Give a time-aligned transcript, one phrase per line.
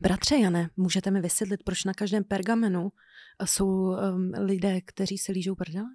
[0.00, 2.92] Bratře Jane, můžete mi vysvětlit, proč na každém pergamenu
[3.44, 5.86] jsou um, lidé, kteří se lížou prdele?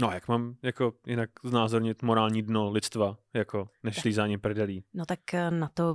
[0.00, 4.84] No, jak mám jako jinak znázornit morální dno lidstva, jako než lízání prdelí?
[4.94, 5.94] No tak eh, na to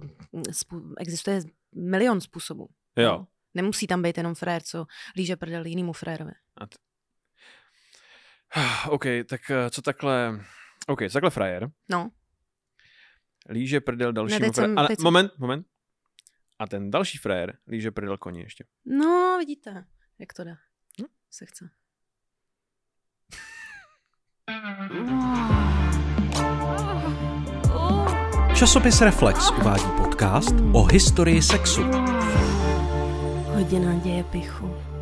[0.51, 1.41] spů- existuje
[1.75, 2.69] milion způsobů.
[2.97, 3.09] Jo.
[3.09, 3.27] No.
[3.53, 4.85] Nemusí tam být jenom frér, co
[5.15, 6.31] líže prdel jinému frérovi.
[6.57, 6.77] A t...
[8.89, 10.39] OK, tak eh, co takhle...
[10.87, 12.11] OK, takhle frajer No,
[13.49, 14.77] líže prdel dalšímu teď jsem-.
[14.77, 15.67] Ale moment, moment.
[16.63, 18.65] A ten další frajer líže prdel koni ještě.
[18.85, 19.85] no vidíte,
[20.19, 20.55] jak to jde.
[21.01, 21.05] Hm?
[21.31, 21.69] Se chce.
[28.55, 31.83] Časopis Reflex uvádí podcast o historii sexu.
[33.53, 34.92] Hodina děje pichu.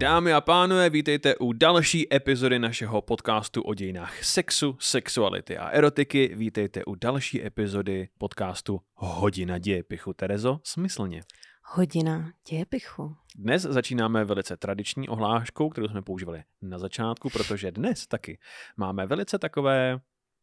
[0.00, 6.34] Dámy a pánové, vítejte u další epizody našeho podcastu o dějinách sexu, sexuality a erotiky.
[6.34, 10.12] Vítejte u další epizody podcastu Hodina děje pichu.
[10.12, 11.22] Terezo, smyslně.
[11.64, 13.16] Hodina děje pichu.
[13.36, 18.38] Dnes začínáme velice tradiční ohláškou, kterou jsme používali na začátku, protože dnes taky
[18.76, 19.96] máme velice takové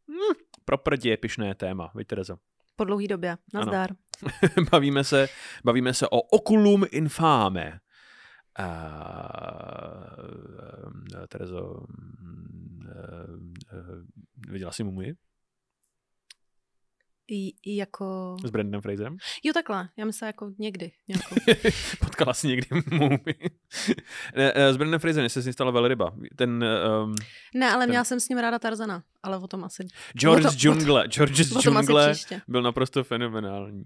[0.08, 1.92] hm, pro prdě pišné téma.
[1.94, 2.36] Víte, Terezo?
[2.76, 3.36] Po dlouhý době.
[3.54, 3.90] Nazdar.
[4.72, 5.28] bavíme, se,
[5.64, 7.80] bavíme se o oculum infame.
[8.58, 8.64] Uh,
[11.28, 11.84] Terezo, uh,
[13.72, 14.02] uh,
[14.48, 15.14] viděla jsi mumii
[17.30, 18.36] I, i jako...
[18.44, 19.16] s Brandon Fraserem?
[19.44, 20.92] Jo takhle, já myslím jako někdy.
[22.00, 22.66] Potkala jsi někdy
[24.34, 26.16] eh, s Brandon Fraserem jsi stala velryba.
[26.36, 26.64] Ten
[27.02, 27.14] um,
[27.54, 29.86] Ne, ale Ten- měla jsem s ním ráda Tarzana, ale o tom asi...
[30.20, 30.60] George O z to-.
[31.06, 32.40] George z džungle příště.
[32.48, 33.84] byl naprosto fenomenální.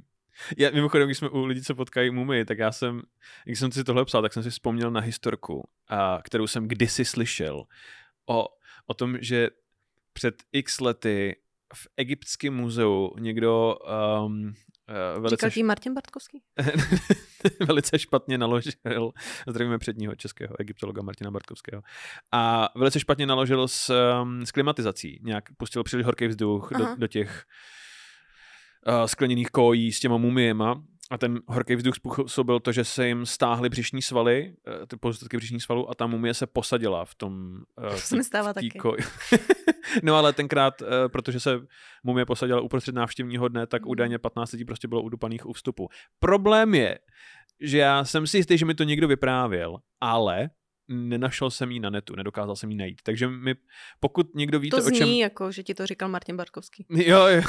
[0.59, 3.03] Já, mimochodem, když jsme u lidí, co potkají mumii, tak já jsem,
[3.45, 7.05] když jsem si tohle psal, tak jsem si vzpomněl na historku, a, kterou jsem kdysi
[7.05, 7.65] slyšel
[8.29, 8.49] o,
[8.87, 9.49] o tom, že
[10.13, 11.37] před x lety
[11.75, 13.77] v egyptském muzeu někdo
[14.25, 16.43] um, uh, velice, Říkal ti Martin Bartkovský?
[17.67, 19.13] velice špatně naložil,
[19.49, 21.83] zdravíme předního českého egyptologa Martina Bartkovského,
[22.33, 25.21] a velice špatně naložil s, um, s klimatizací.
[25.23, 27.45] Nějak pustil příliš horký vzduch do, do těch
[28.89, 33.27] uh, skleněných kojí s těma mumiema a ten horký vzduch způsobil to, že se jim
[33.27, 37.57] stáhly břišní svaly, uh, ty pozůstatky břišních svalů a ta mumie se posadila v tom
[37.79, 38.71] uh, To se mi stává taky.
[38.71, 38.99] Koji.
[40.03, 41.61] no ale tenkrát, uh, protože se
[42.05, 43.91] mumie posadila uprostřed návštěvního dne, tak Mhm.
[43.91, 45.89] údajně 15 lidí prostě bylo udupaných u vstupu.
[46.19, 46.99] Problém je,
[47.61, 50.51] že já jsem si jistý, že mi to někdo vyprávěl, ale
[50.89, 53.03] nenašel jsem ji na netu, nedokázal jsem ji najít.
[53.03, 53.55] Takže mi,
[54.01, 55.07] pokud někdo víte, To o čem...
[55.07, 56.87] zní jako, že ti to říkal Martin Bartkovský.
[56.91, 57.43] Jo, jo.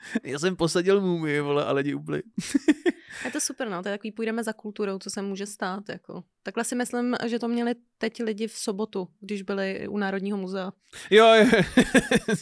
[0.24, 2.22] Já jsem posadil mumii, vole, a lidi ubli.
[3.24, 6.24] Je to super, no, to je takový půjdeme za kulturou, co se může stát, jako.
[6.42, 10.72] Takhle si myslím, že to měli teď lidi v sobotu, když byli u Národního muzea.
[11.10, 11.46] Jo, jo.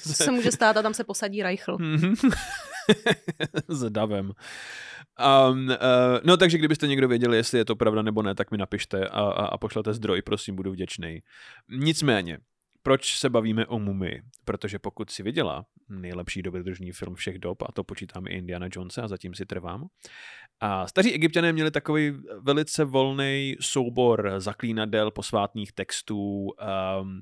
[0.02, 1.78] Co se může stát a tam se posadí Reichl.
[1.78, 2.14] Mhm.
[3.68, 4.32] S davem.
[5.50, 5.74] Um, uh,
[6.24, 9.20] no takže kdybyste někdo věděli, jestli je to pravda nebo ne, tak mi napište a,
[9.20, 11.22] a, a pošlete zdroj, prosím, budu vděčný.
[11.68, 12.38] Nicméně,
[12.84, 14.22] proč se bavíme o mumii?
[14.44, 19.02] Protože pokud si viděla nejlepší dobrodružný film všech dob, a to počítám i Indiana Jonesa
[19.02, 19.86] a zatím si trvám,
[20.60, 26.48] a staří egyptiané měli takový velice volný soubor zaklínadel, posvátných textů,
[27.02, 27.20] um,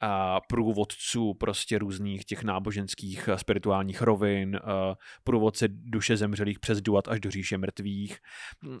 [0.00, 7.08] a průvodců prostě různých těch náboženských a spirituálních rovin, a průvodce duše zemřelých přes duat
[7.08, 8.18] až do říše mrtvých.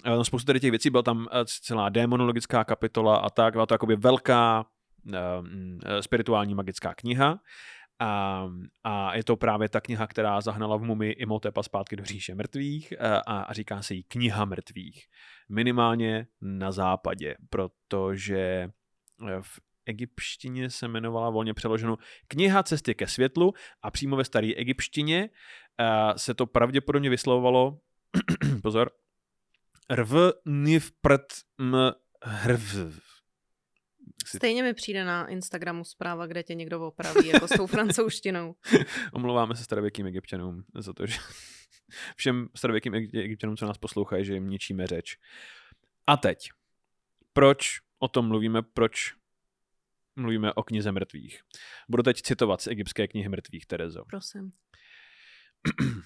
[0.06, 3.74] No, spoustu tady těch věcí, byla tam eh, celá démonologická kapitola a tak, byla to
[3.74, 4.79] jakoby velká eh, eh,
[6.00, 7.40] spirituální magická kniha.
[8.02, 8.48] A,
[8.84, 13.00] a je to právě ta kniha, která zahnala v mumii Imotepa zpátky do říše mrtvých
[13.00, 15.06] a, a, a říká se jí kniha mrtvých.
[15.48, 18.68] Minimálně na západě, protože
[19.28, 21.96] eh, v egyptštině se jmenovala volně přeloženo
[22.28, 25.30] Kniha cesty ke světlu a přímo ve staré egyptštině
[26.16, 27.78] se to pravděpodobně vyslovovalo
[28.62, 28.90] pozor
[29.90, 30.12] rv
[30.46, 31.26] niv prt
[31.58, 31.76] m
[32.22, 32.76] hrv.
[34.26, 38.54] Si- Stejně mi přijde na Instagramu zpráva, kde tě někdo opraví, jako s tou francouzštinou.
[39.12, 41.18] Omlouváme se starověkým egyptianům za to, že
[42.16, 45.16] všem starověkým Egy- egyptianům, co nás poslouchají, že jim ničíme řeč.
[46.06, 46.48] A teď,
[47.32, 49.14] proč o tom mluvíme, proč
[50.16, 51.40] mluvíme o knize mrtvých.
[51.88, 54.04] Budu teď citovat z egyptské knihy mrtvých, Terezo.
[54.04, 54.52] Prosím.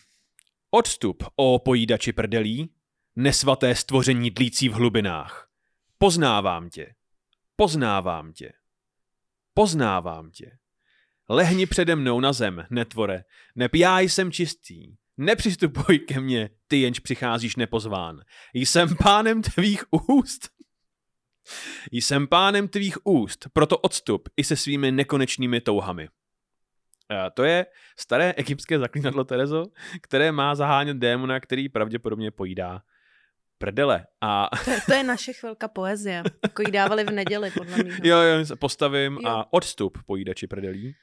[0.71, 2.71] Odstup, o pojídači prdelí,
[3.17, 5.49] nesvaté stvoření dlící v hlubinách.
[5.99, 6.95] Poznávám tě,
[7.57, 8.53] poznávám tě,
[9.55, 10.59] poznávám tě.
[11.29, 13.25] Lehni přede mnou na zem, netvore,
[13.57, 14.97] neb já jsem čistý.
[15.17, 18.21] Nepřistupuj ke mně, ty jenž přicházíš nepozván.
[18.55, 20.49] Jsem pánem tvých úst.
[21.93, 26.09] Jsem pánem tvých úst, proto odstup i se svými nekonečnými touhami.
[27.11, 27.67] Eh, To je
[27.99, 29.67] staré egyptské zaklínadlo Terezo,
[30.03, 32.83] které má zahánět démona, který pravděpodobně pojídá
[33.65, 34.07] prdele.
[34.21, 36.23] A To je, to je naše chvilka poezie.
[36.43, 37.93] Jako ji dávali v neděli, podle mě.
[38.03, 39.29] jo, jo, se postavím Jo.
[39.29, 40.95] a odstup pojídači prdelí.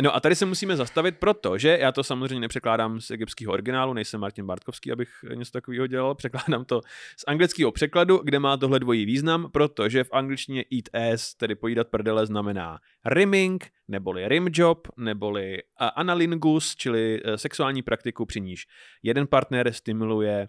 [0.00, 4.20] No a tady se musíme zastavit, protože já to samozřejmě nepřekládám z egyptského originálu, nejsem
[4.20, 6.80] Martin Bartkovský, abych něco takového dělal, překládám to
[7.16, 11.88] z anglického překladu, kde má tohle dvojí význam, protože v angličtině eat ass, tedy pojídat
[11.88, 18.66] prdele, znamená rimming, neboli rimjob, neboli a, analingus, čili eh, sexuální praktiku, při níž
[19.02, 20.48] jeden partner stimuluje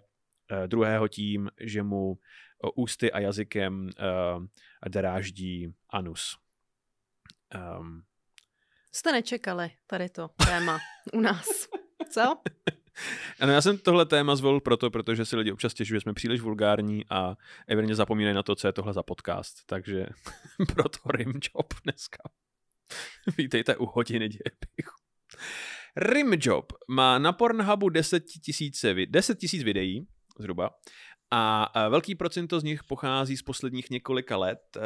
[0.66, 6.38] druhého tím, že mu eh, ústy a jazykem eh, dráždí anus.
[7.78, 8.02] Um,
[8.92, 10.78] Jste nečekali tady to téma
[11.12, 11.46] u nás.
[12.10, 12.36] Co?
[13.40, 16.40] Ano, já jsem tohle téma zvolil proto, protože si lidi občas stěžují, že jsme příliš
[16.40, 17.36] vulgární a
[17.68, 19.66] evidentně zapomínají na to, co je tohle za podcast.
[19.66, 20.06] Takže
[20.74, 22.22] proto Rimjob dneska.
[23.38, 24.94] Vítejte u hodiny dějepichu.
[25.96, 30.06] Rimjob má na Pornhubu 10 tisíce, vi- 10 tisíc videí,
[30.38, 30.70] zhruba,
[31.36, 34.76] a velký procento z nich pochází z posledních několika let.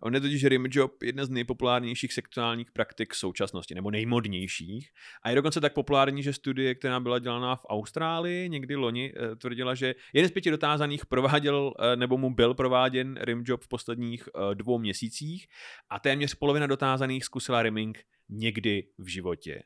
[0.00, 4.88] On je totiž rimjob jedna z nejpopulárnějších sexuálních praktik současnosti, nebo nejmodnějších.
[5.22, 9.36] A je dokonce tak populární, že studie, která byla dělaná v Austrálii někdy loni, eh,
[9.36, 14.28] tvrdila, že jeden z pěti dotázaných prováděl eh, nebo mu byl prováděn rimjob v posledních
[14.28, 15.46] eh, dvou měsících
[15.90, 17.98] a téměř polovina dotázaných zkusila rimming
[18.28, 19.62] někdy v životě.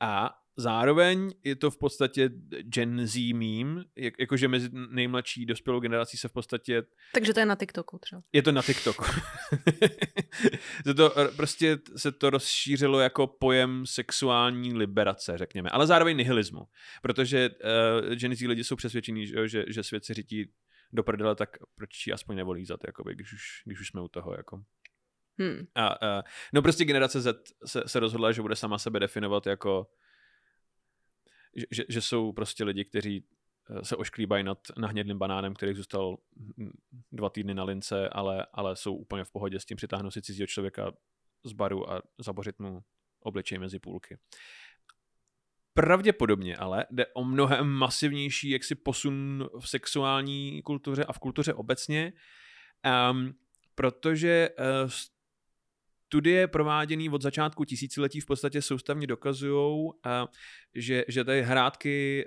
[0.00, 2.30] A zároveň je to v podstatě
[2.62, 6.82] Gen Z meme, jak, jakože mezi nejmladší dospělou generací se v podstatě
[7.14, 8.22] Takže to je na TikToku třeba.
[8.32, 9.04] je to na TikToku.
[10.86, 16.62] se to, prostě se to rozšířilo jako pojem sexuální liberace, řekněme, ale zároveň nihilismu,
[17.02, 20.52] protože uh, Gen Z lidi jsou přesvědčení, že, že, že svět se řítí
[20.92, 24.34] do prdele, tak proč ji aspoň nevolízat, jakoby, když, už, když už jsme u toho.
[24.36, 24.62] Jako.
[25.38, 25.66] Hmm.
[25.74, 26.22] A, uh,
[26.52, 27.36] no prostě generace Z
[27.66, 29.86] se, se rozhodla, že bude sama sebe definovat jako
[31.70, 33.24] že, že, jsou prostě lidi, kteří
[33.70, 36.16] eh, se ošklíbají nad nahnědlým banánem, který zůstal
[36.58, 36.70] hm,
[37.12, 40.46] dva týdny na lince, ale, ale jsou úplně v pohodě s tím přitáhnout si cizího
[40.46, 40.92] člověka
[41.44, 42.82] z baru a zabořit mu
[43.20, 44.18] obličej mezi půlky.
[45.74, 52.12] Pravděpodobně ale jde o mnohem masivnější jaksi posun v sexuální kultuře a v kultuře obecně,
[53.10, 53.34] um,
[53.74, 54.90] protože uh,
[56.14, 59.90] studie prováděné od začátku tisíciletí v podstatě soustavně dokazují,
[60.74, 62.26] že, že ty hrátky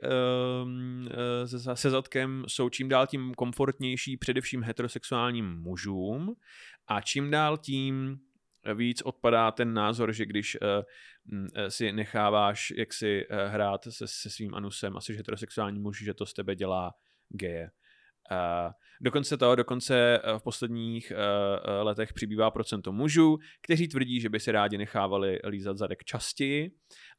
[0.63, 1.09] um,
[1.45, 6.35] se, se zadkem jsou čím dál tím komfortnější především heterosexuálním mužům
[6.87, 8.19] a čím dál tím
[8.75, 14.55] víc odpadá ten názor, že když uh, si necháváš jak si hrát se, se svým
[14.55, 16.93] anusem a jsi heterosexuální muž, že to z tebe dělá
[17.29, 17.71] geje.
[19.01, 24.51] Dokonce to, dokonce v posledních uh, letech přibývá procento mužů, kteří tvrdí, že by si
[24.51, 26.71] rádi nechávali lízat zadek častěji.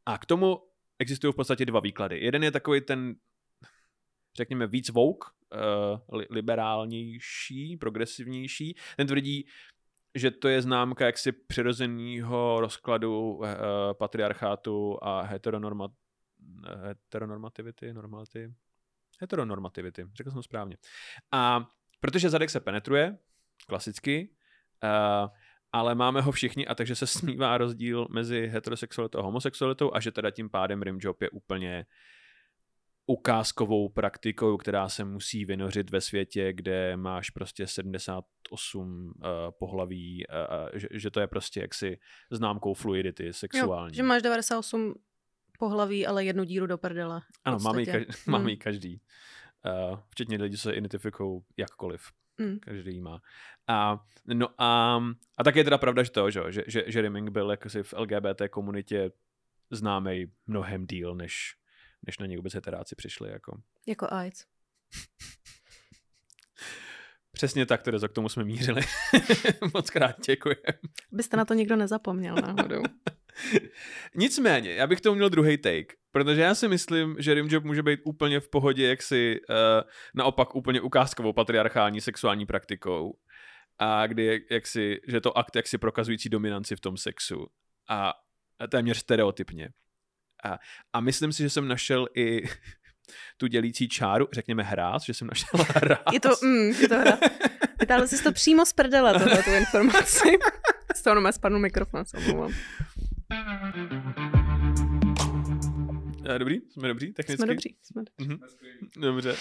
[0.07, 0.59] A k tomu
[0.99, 2.25] existují v podstatě dva výklady.
[2.25, 3.15] Jeden je takový ten,
[4.37, 5.25] řekněme, víc vouk,
[6.13, 8.77] li- liberálnější, progresivnější.
[8.97, 9.47] Ten tvrdí,
[10.15, 13.41] že to je známka jaksi přirozeného rozkladu
[13.99, 15.89] patriarchátu a heteronorma,
[16.77, 18.55] heteronormativity, normality,
[19.21, 20.77] heteronormativity, řekl jsem správně.
[21.33, 21.67] A
[22.01, 23.19] protože zadek se penetruje,
[23.67, 24.31] klasicky,
[24.85, 25.29] uh,
[25.73, 30.13] ale máme ho všichni a takže se smívá rozdíl mezi heterosexualitou a homosexualitou a že
[30.13, 31.87] teda tím pádem rimjob je úplně
[33.07, 40.79] ukázkovou praktikou, která se musí vynořit ve světě, kde máš prostě 78 uh, pohlaví, uh,
[40.79, 41.99] že, že to je prostě jaksi
[42.31, 43.93] známkou fluidity sexuální.
[43.93, 44.95] Jo, že máš 98
[45.59, 47.23] pohlaví, ale jednu díru do prdele.
[47.45, 48.15] Ano, máme ji, každý, hmm.
[48.33, 49.01] máme ji každý.
[49.91, 52.03] Uh, včetně lidí, co se identifikují jakkoliv.
[52.39, 52.59] Mm.
[52.59, 53.23] Každý ji má.
[53.67, 55.01] A, no a,
[55.37, 57.93] a tak je teda pravda, že to, že, že, že, že rimming byl jakosi v
[57.93, 59.11] LGBT komunitě
[59.71, 61.57] známý mnohem díl, než,
[62.07, 63.31] než na něj vůbec heteráci přišli.
[63.31, 63.61] Jako.
[63.87, 64.45] Jako AIDS.
[67.33, 68.83] Přesně tak, tedy k tomu jsme mířili.
[69.75, 70.57] Moc krát děkuji.
[71.13, 72.83] Byste na to nikdo nezapomněl náhodou.
[74.15, 78.01] Nicméně, já bych to měl druhý take, protože já si myslím, že rimjob může být
[78.05, 79.57] úplně v pohodě, jak si uh,
[80.15, 83.19] naopak úplně ukázkovou patriarchální sexuální praktikou
[83.79, 87.47] a kdy jak si, že to akt jaksi prokazující dominanci v tom sexu
[87.89, 88.13] a,
[88.59, 89.69] a téměř stereotypně.
[90.45, 90.59] A,
[90.93, 92.43] a myslím si, že jsem našel i
[93.37, 95.99] tu dělící čáru, řekněme hráz, že jsem našel hráz.
[96.13, 97.19] Je to, mm, je to hra.
[97.81, 100.29] Vytáhl jsi to přímo z prdele, tohle tu informaci.
[100.95, 102.53] Z toho nomé spadnul mikrofon, se omlouvám.
[106.39, 106.61] Dobrý?
[106.71, 107.43] Jsme dobrý technicky?
[107.43, 107.77] Jsme dobří.
[107.83, 108.29] Jsme dobří.
[108.29, 108.41] Mhm.
[108.97, 109.37] Dobře.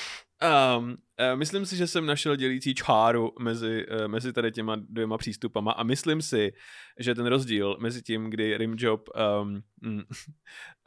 [0.77, 0.95] Um, uh,
[1.35, 5.83] myslím si, že jsem našel dělící čáru mezi, uh, mezi tady těma dvěma přístupama a
[5.83, 6.53] myslím si,
[6.99, 9.09] že ten rozdíl mezi tím, kdy rimjob
[9.41, 10.01] um, uh,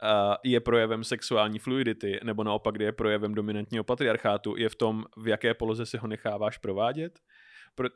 [0.43, 5.27] je projevem sexuální fluidity nebo naopak, kdy je projevem dominantního patriarchátu, je v tom, v
[5.27, 7.19] jaké poloze si ho necháváš provádět.
[7.75, 7.87] Pro,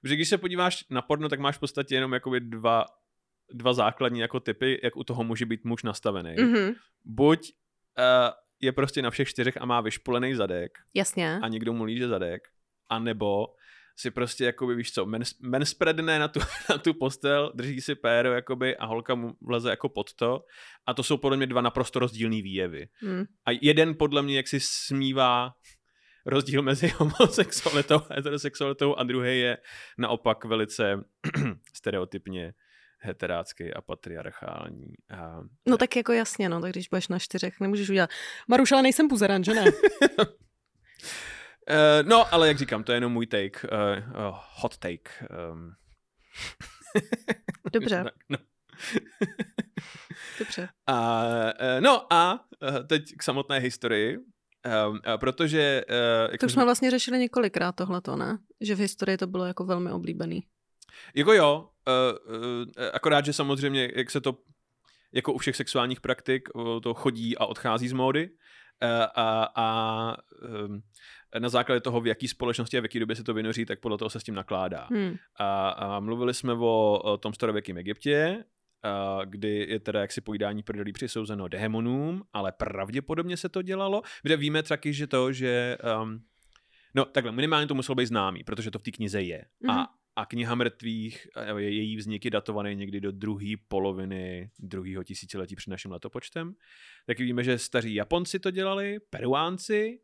[0.00, 2.84] protože když se podíváš na porno, tak máš v podstatě jenom jakoby dva,
[3.52, 6.34] dva základní jako typy, jak u toho může být muž nastavený.
[6.34, 6.74] Mm-hmm.
[7.04, 7.52] Buď
[7.98, 8.04] uh,
[8.60, 11.38] je prostě na všech čtyřech a má vyšpolený zadek Jasně.
[11.42, 12.48] a někdo mu líže zadek,
[12.88, 13.46] a nebo
[13.96, 16.40] si prostě jakoby, víš co, men, men spreadne na tu,
[16.70, 20.44] na tu postel, drží si péro jakoby a holka mu vleze jako pod to
[20.86, 22.88] a to jsou podle mě dva naprosto rozdílný výjevy.
[23.02, 23.24] Mm.
[23.46, 25.52] A jeden podle mě jak si smívá
[26.26, 29.58] rozdíl mezi homosexualitou a heterosexualitou a druhý je
[29.98, 31.04] naopak velice
[31.74, 32.54] stereotypně
[32.98, 34.94] heterácký a patriarchální.
[35.10, 35.40] A...
[35.66, 38.10] No tak jako jasně, no, tak když budeš na čtyřech, nemůžeš udělat.
[38.48, 39.64] Maruš, ale nejsem buzeran, že ne?
[39.64, 39.72] Uh,
[42.04, 43.78] no, ale jak říkám, to je jenom můj take, uh,
[44.28, 45.10] uh, hot take.
[45.52, 45.72] Um.
[47.72, 48.04] Dobře.
[48.28, 48.38] no.
[50.38, 50.68] Dobře.
[50.86, 55.84] A, uh, no a uh, teď k samotné historii, um, protože...
[56.30, 58.38] Uh, to už jsme vlastně řešili několikrát tohleto, ne?
[58.60, 60.42] Že v historii to bylo jako velmi oblíbený.
[61.14, 64.38] Jako jo, uh, uh, akorát, že samozřejmě, jak se to
[65.12, 66.48] jako u všech sexuálních praktik,
[66.82, 68.30] to chodí a odchází z módy.
[68.82, 70.16] Uh, a, a
[70.66, 70.82] um,
[71.38, 73.98] na základě toho, v jaký společnosti a v jaký době se to vynoří, tak podle
[73.98, 74.88] toho se s tím nakládá.
[74.90, 75.16] Hmm.
[75.36, 78.44] A, a mluvili jsme o, o tom starověkém Egyptě,
[78.82, 84.36] a, kdy je teda jaksi pojídání prdelí přisouzeno demonům, ale pravděpodobně se to dělalo, kde
[84.36, 85.78] víme taky, že to, že...
[86.02, 86.20] Um,
[86.94, 89.44] no takhle, minimálně to muselo být známý, protože to v té knize je.
[89.60, 89.70] Mhm.
[89.70, 89.88] A,
[90.18, 95.70] a kniha mrtvých, je- její vznik je datovaný někdy do druhé poloviny druhého tisíciletí před
[95.70, 96.54] naším letopočtem.
[97.06, 100.00] Taky víme, že staří Japonci to dělali, Peruánci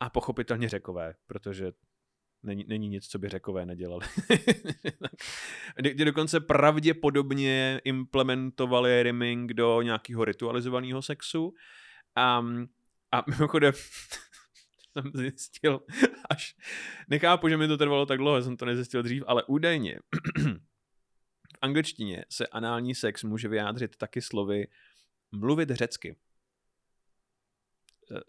[0.00, 1.72] a pochopitelně Řekové, protože
[2.42, 4.06] není, není nic, co by Řekové nedělali.
[5.76, 11.54] Kdy dokonce pravděpodobně implementovali rimming do nějakého ritualizovaného sexu.
[12.16, 12.44] A,
[13.12, 13.72] a mimochodem
[14.92, 15.80] jsem zjistil
[16.32, 16.56] až,
[17.08, 19.98] nechápu, že mi to trvalo tak dlouho, jsem to nezjistil dřív, ale údajně
[21.54, 24.66] v angličtině se anální sex může vyjádřit taky slovy
[25.32, 26.16] mluvit řecky.
[28.16, 28.20] Eh,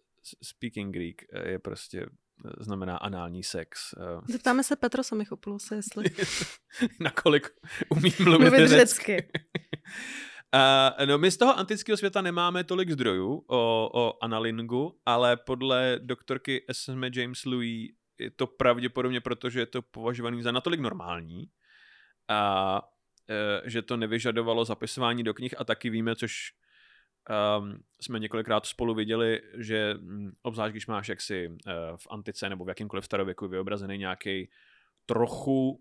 [0.43, 3.95] Speaking Greek eh, je prostě eh, znamená anální sex.
[4.27, 6.05] Zeptáme se Petra Samichopulose, jestli
[6.99, 7.49] Nakolik
[7.89, 8.77] umí mluvit, mluvit řecky.
[8.77, 9.31] řecky.
[10.53, 15.99] Uh, no my z toho antického světa nemáme tolik zdrojů o, o analingu, ale podle
[16.01, 17.03] doktorky S.M.
[17.03, 21.49] James Louis je to pravděpodobně, protože je to považovaný za natolik normální,
[22.27, 26.53] a uh, že to nevyžadovalo zapisování do knih a taky víme, což
[27.59, 31.57] um, jsme několikrát spolu viděli, že mm, obzvlášť když máš jaksi uh,
[31.97, 34.49] v antice nebo v jakýmkoliv starověku vyobrazený nějaký
[35.05, 35.79] trochu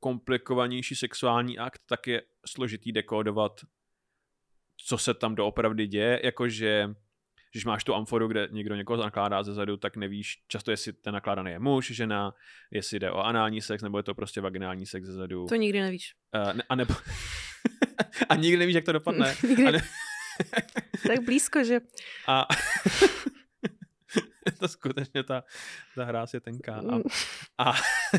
[0.00, 3.60] komplikovanější sexuální akt, tak je složitý dekódovat,
[4.86, 6.88] co se tam doopravdy děje, jakože
[7.52, 11.14] když máš tu amforu, kde někdo někoho nakládá ze zadu, tak nevíš často, jestli ten
[11.14, 12.34] nakládaný je muž, žena,
[12.70, 15.46] jestli jde o anální sex, nebo je to prostě vaginální sex ze zadu.
[15.46, 16.14] To nikdy nevíš.
[16.34, 16.94] Uh, ne, a, nebo...
[18.28, 19.34] a nikdy nevíš, jak to dopadne.
[19.48, 19.66] Nikdy.
[19.66, 19.78] A, ne...
[21.06, 21.80] Tak blízko, že...
[22.26, 22.46] a...
[24.58, 25.44] to skutečně ta,
[25.94, 26.82] ta hra je tenká.
[27.58, 27.74] A, a
[28.14, 28.18] Eh,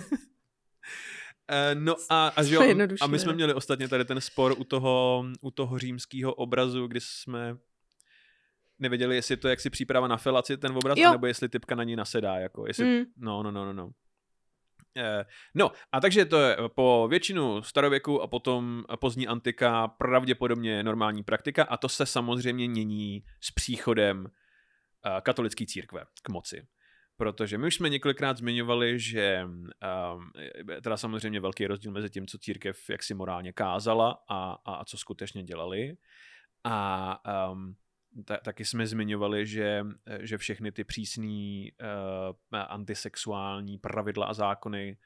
[1.74, 2.62] No a, a, že jo,
[3.02, 7.00] a my jsme měli ostatně tady ten spor u toho, u toho římského obrazu, kdy
[7.02, 7.58] jsme
[8.80, 11.12] nevěděli, jestli to je jaksi příprava na felaci ten obraz, Jo.
[11.12, 12.36] nebo jestli typka na ní nasedá.
[12.36, 13.06] Jako, jestli, Mm.
[13.18, 13.90] No, no, no, no, no.
[14.98, 15.26] Eh,
[15.56, 21.64] No, a takže to je po většinu starověku a potom pozdní antika pravděpodobně normální praktika
[21.64, 24.28] a to se samozřejmě mění s příchodem
[25.06, 26.68] eh, katolické církve k moci.
[27.18, 30.32] Protože my už jsme několikrát zmiňovali, že um,
[30.84, 34.98] teda samozřejmě velký rozdíl mezi tím, co církev jaksi morálně kázala a, a, a co
[34.98, 35.98] skutečně dělali.
[36.64, 37.20] A
[37.52, 37.76] um,
[38.26, 39.86] ta, taky jsme zmiňovali, že,
[40.20, 41.72] že všechny ty přísný
[42.52, 44.98] uh, antisexuální pravidla a zákony,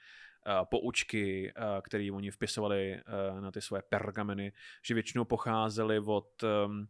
[0.47, 3.01] uh, poučky, uh, které oni vpisovali
[3.33, 4.51] uh, na ty svoje pergameny,
[4.85, 6.87] že většinou pocházely od um,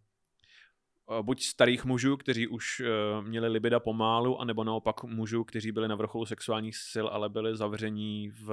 [1.21, 5.95] buď starých mužů, kteří už uh, měli libida pomálu, anebo naopak mužů, kteří byli na
[5.95, 8.51] vrcholu sexuálních sil, ale byli zavření v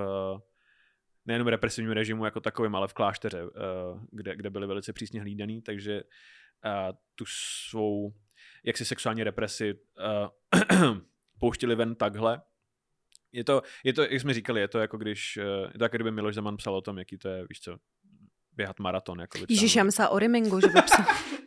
[1.26, 3.50] nejenom represivním režimu jako takovým, ale v klášteře, uh,
[4.10, 7.24] kde, kde byli velice přísně hlídaný, takže uh, tu
[7.68, 8.14] svou
[8.64, 9.74] jaksi sexuální represi
[10.72, 10.98] uh,
[11.38, 12.42] pouštili ven takhle.
[13.32, 15.36] Je to, je to, jak jsme říkali, je to jako když,
[15.72, 17.76] je to jako kdyby Miloš Zeman psal o tom, jaký to je, víš co,
[18.52, 19.20] běhat maraton.
[19.20, 21.04] Jako Ježíš, já myslela o rimingu, že by psal.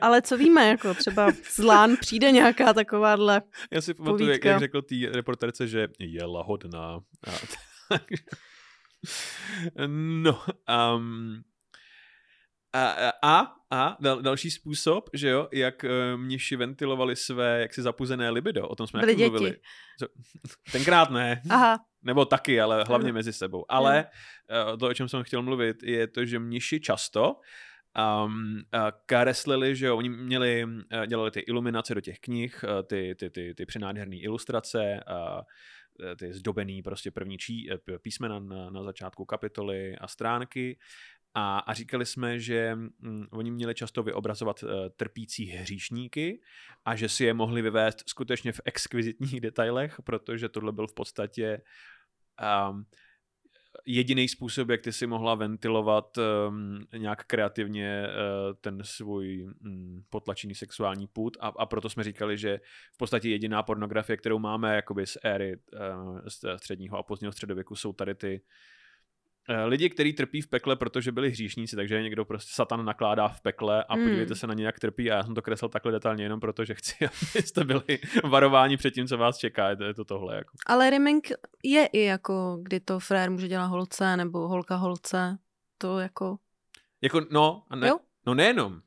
[0.00, 4.58] Ale co víme, jako třeba z Lán přijde nějaká takováhle Já si pamatuju, jak, jak
[4.58, 7.00] řekl té reporterce, že je lahodná.
[7.26, 7.30] A,
[9.86, 10.42] no,
[10.96, 11.42] um,
[12.74, 18.30] a, a, a, dal, další způsob, že jo, jak uh, mniši ventilovali své jaksi zapuzené
[18.30, 19.30] libido, o tom jsme taky děti.
[19.30, 19.56] mluvili.
[19.98, 20.06] Co,
[20.72, 23.64] tenkrát ne, Aha, nebo taky, ale hlavně mezi sebou.
[23.68, 24.06] Ale
[24.72, 27.36] uh, to, o čem jsem chtěl mluvit, je to, že mniši často
[27.98, 28.62] um,
[29.06, 33.30] kareslili, že jo, oni měli, uh, dělali ty iluminace do těch knih, uh, ty, ty,
[33.30, 35.40] ty, ty přenádherné ilustrace, uh,
[36.18, 40.78] ty zdobený prostě první čí, eh, písmena na, na začátku kapitoly a stránky.
[41.36, 46.40] A, a říkali jsme, že mm, oni měli často vyobrazovat uh, trpící hříšníky
[46.84, 51.62] a že si je mohli vyvést skutečně v exkvizitních detailech, protože tohle byl v podstatě
[52.70, 52.84] um,
[53.86, 60.54] jediný způsob, jak ty si mohla ventilovat um, nějak kreativně uh, ten svůj um, potlačený
[60.54, 62.60] sexuální put a, a proto jsme říkali, že
[62.94, 66.18] v podstatě jediná pornografie, kterou máme jakoby z éry uh,
[66.56, 68.46] středního a pozdního středověku, jsou tady ty uh,
[69.64, 73.40] lidi, kteří trpí v pekle, protože byli hříšníci, takže je někdo prostě satan nakládá v
[73.40, 74.04] pekle a Hmm.
[74.04, 76.64] podívejte se na ně, jak trpí a já jsem to kreslil takhle detailně jenom proto,
[76.64, 76.94] že chci,
[77.34, 80.36] abyste byli varováni před tím, co vás čeká, je to, je to tohle.
[80.36, 80.56] Jako.
[80.66, 81.28] ale rimming
[81.64, 85.38] je i jako, kdy to frér může dělat holce, nebo holka holce.
[85.78, 86.36] To jako,
[87.02, 87.98] Jako, no, a ne, jo?
[88.26, 88.80] no nejenom.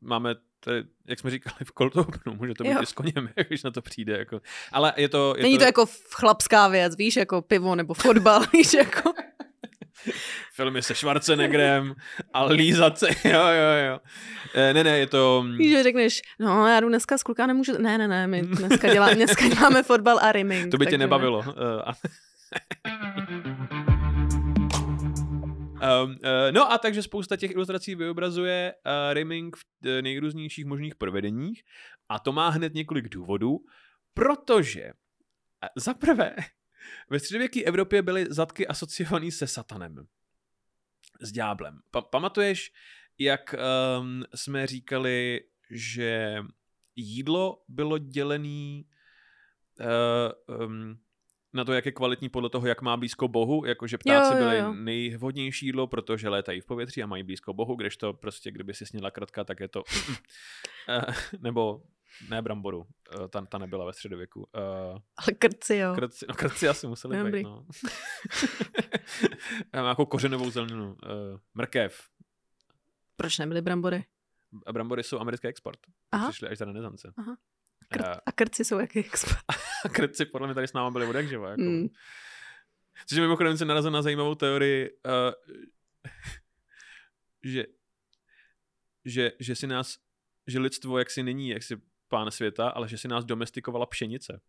[0.00, 2.82] Máme, tady, jak jsme říkali v Cold Openu, může to být Jo.
[2.82, 4.18] i s koněm, když na to přijde.
[4.18, 4.40] Jako.
[4.72, 5.34] Ale je to...
[5.36, 9.12] Je Není to jako chlapská věc, víš, jako pivo nebo fotbal, víš, jako.
[10.54, 11.94] filmy se Schwarzeneggerem
[12.32, 14.00] a lízat se, jo, jo, jo.
[14.54, 15.44] E, ne, ne, je to...
[15.58, 18.92] Víš, že řekneš, no já jdu dneska s kluka, nemůžu, ne, ne, ne, my dneska,
[18.92, 20.70] dělá, dneska děláme fotbal a rimming.
[20.70, 20.98] To by tě ne.
[20.98, 21.44] nebavilo.
[21.48, 21.92] E, a...
[25.82, 26.16] Um, uh,
[26.52, 31.62] no a takže spousta těch ilustrací vyobrazuje uh, rimming v uh, nejrůznějších možných provedeních
[32.08, 33.58] a to má hned několik důvodů,
[34.14, 34.92] protože uh,
[35.76, 36.36] za prvé
[37.10, 40.06] ve středověké Evropě byly zadky asociované se satanem,
[41.20, 41.80] s ďáblem.
[41.90, 42.72] Pa- pamatuješ,
[43.18, 43.54] jak
[44.00, 46.38] um, jsme říkali, že
[46.96, 48.86] jídlo bylo dělený
[49.80, 50.98] uh, um,
[51.52, 54.44] na to, jak je kvalitní podle toho, jak má blízko Bohu, jakože ptáci Jo, jo,
[54.44, 54.72] byly jo.
[54.72, 59.10] nejvhodnější jídlo, protože létají v povětří a mají blízko Bohu, kdežto prostě, kdyby si sněla
[59.10, 59.82] kratka, tak je to...
[60.88, 61.82] Eh, nebo
[62.28, 64.40] ne bramboru, eh, ta, ta nebyla ve středověku.
[64.40, 65.94] Uh, Ale krci, jo.
[65.94, 67.32] krci, no krci asi museli Dobrý.
[67.32, 67.66] být, no.
[69.74, 70.92] Já mám jako kořenovou zeleninu.
[70.92, 70.98] Uh,
[71.54, 72.08] mrkev.
[73.16, 74.04] Proč nebyly brambory?
[74.72, 75.78] Brambory jsou americký export.
[76.12, 76.30] Aha.
[76.30, 77.12] Přišli až za renesance.
[77.16, 77.36] Aha.
[77.92, 79.38] Kr- a krci jsou jaký expert.
[79.84, 81.50] A krci podle mě tady s náma byli od jak živa.
[81.50, 81.62] Jako.
[81.62, 81.88] Mm.
[83.06, 85.52] Což je mimochodem se narazil na zajímavou teorii, uh,
[87.44, 87.64] že,
[89.04, 89.96] že, že si nás,
[90.46, 91.76] že lidstvo jaksi není jaksi
[92.12, 94.40] pán světa, ale že si nás domestikovala pšenice.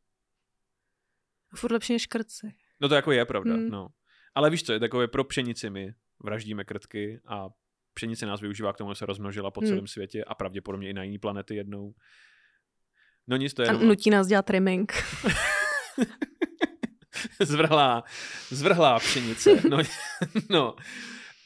[1.55, 2.53] Furt lepší než krci.
[2.81, 3.69] No to jako je pravda, Hmm.
[3.69, 3.87] no.
[4.35, 7.49] Ale víš co, je takové pro pšenici my vraždíme krtky a
[7.93, 9.69] pšenice nás využívá k tomu, aby se rozmnožila po Hmm.
[9.69, 11.93] celém světě a pravděpodobně i na jiné planety jednou.
[13.27, 14.93] No nic, to je A jenom nutí nás dělat trimming.
[17.39, 18.03] zvrhlá,
[18.49, 19.49] zvrhlá pšenice.
[19.69, 19.77] No,
[20.49, 20.75] no.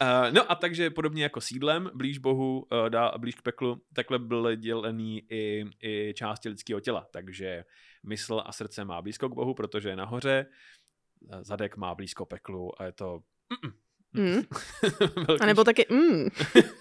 [0.02, 4.20] Uh, no a takže podobně jako sídlem, blíž Bohu, uh, dá, blíž k peklu, takhle
[4.20, 7.08] byly dělený i, i části lidského těla.
[7.12, 7.64] Takže
[8.08, 10.46] mysl a srdce má blízko k Bohu, protože je nahoře,
[11.32, 13.20] eh, zadek má blízko peklu a je to...
[14.14, 14.42] Mm.
[15.28, 16.28] velký A nebo taky, mm,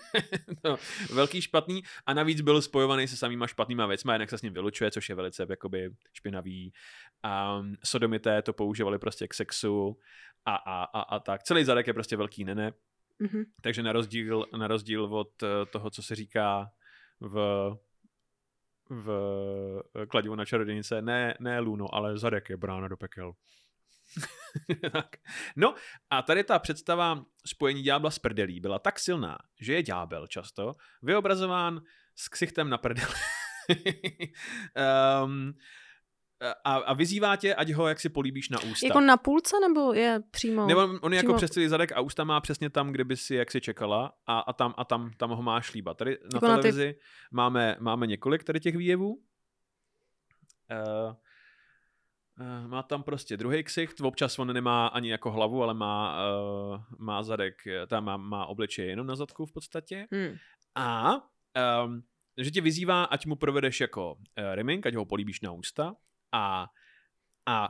[0.64, 0.76] no,
[1.12, 4.90] velký špatný a navíc byl spojovaný se samýma špatnýma věcma, jednak se s ním vylučuje,
[4.90, 6.72] což je velice jakoby špinavý.
[7.60, 9.98] Um, sodomité to používali prostě k sexu
[10.44, 11.42] a, a, a, a tak.
[11.42, 12.72] Celý zadek je prostě velký nene,
[13.18, 13.42] mhm.
[13.62, 16.70] takže na rozdíl, na rozdíl od eh, toho, co se říká
[17.20, 17.76] v
[18.90, 19.10] v
[20.02, 23.32] eh, kladivu na čarodějnice, ne, ne Luno, ale zadek je brána do pekel.
[24.92, 25.16] tak.
[25.56, 25.74] No
[26.10, 30.74] a tady ta představa spojení ďábla s prdelí byla tak silná, že je ďábel často
[31.02, 31.80] vyobrazován
[32.14, 33.14] s ksichtem na prdeli.
[35.24, 35.52] um,
[36.64, 38.86] a, a vyzývá tě, ať ho jaksi políbíš na ústa.
[38.86, 40.66] Jako na půlce nebo je přímo?
[40.66, 43.16] Nebo on je jako přímo- přes celý zadek a ústa má přesně tam, kde by
[43.16, 45.96] si jaksi čekala a, a, tam, a tam, tam ho máš líbat.
[45.96, 46.98] Tady na Jako na ty- televizi
[47.32, 49.14] máme, máme několik tady těch výjevů.
[49.14, 49.20] Uh,
[52.40, 56.18] uh, má tam prostě druhý ksicht, občas on nemá ani jako hlavu, ale má,
[56.72, 60.06] uh, má zadek, eh, tam má, má obličeje jenom na zadku v podstatě.
[60.12, 60.36] Hmm.
[60.74, 61.14] A
[61.84, 62.02] um,
[62.38, 64.20] že tě vyzývá, ať mu provedeš jako uh,
[64.54, 65.94] rimming, ať ho políbíš na ústa.
[66.36, 66.66] A,
[67.46, 67.68] a